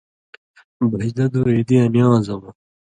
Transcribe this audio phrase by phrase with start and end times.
[0.91, 2.49] بھَژدہ دُو عیدیاں نِوان٘زٶں مہ